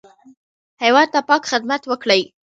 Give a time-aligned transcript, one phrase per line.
[0.83, 2.21] هېواد ته پاک خدمت وکړئ